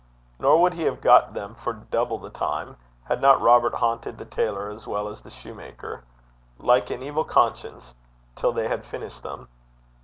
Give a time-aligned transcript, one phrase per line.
[0.39, 4.25] Nor would he have got them for double the time, had not Robert haunted the
[4.25, 6.01] tailor, as well as the soutar,
[6.57, 7.93] like an evil conscience,
[8.35, 9.47] till they had finished them.